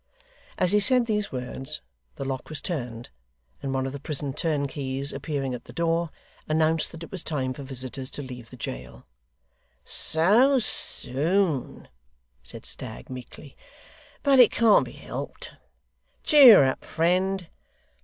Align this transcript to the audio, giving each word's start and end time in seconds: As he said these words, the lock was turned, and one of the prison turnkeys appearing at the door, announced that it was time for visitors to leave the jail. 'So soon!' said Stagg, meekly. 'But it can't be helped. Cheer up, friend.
As 0.57 0.71
he 0.71 0.79
said 0.79 1.05
these 1.05 1.31
words, 1.31 1.83
the 2.15 2.25
lock 2.25 2.49
was 2.49 2.59
turned, 2.59 3.11
and 3.61 3.71
one 3.71 3.85
of 3.85 3.93
the 3.93 3.99
prison 3.99 4.33
turnkeys 4.33 5.13
appearing 5.13 5.53
at 5.53 5.65
the 5.65 5.73
door, 5.73 6.09
announced 6.49 6.91
that 6.91 7.03
it 7.03 7.11
was 7.11 7.23
time 7.23 7.53
for 7.53 7.61
visitors 7.61 8.09
to 8.09 8.23
leave 8.23 8.49
the 8.49 8.57
jail. 8.57 9.05
'So 9.85 10.57
soon!' 10.57 11.87
said 12.41 12.65
Stagg, 12.65 13.11
meekly. 13.11 13.55
'But 14.23 14.39
it 14.39 14.49
can't 14.49 14.85
be 14.85 14.93
helped. 14.93 15.51
Cheer 16.23 16.63
up, 16.63 16.83
friend. 16.83 17.47